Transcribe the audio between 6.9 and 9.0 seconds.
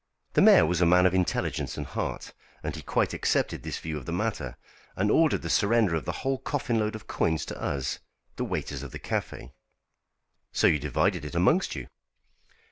of coins to us, the waiters of the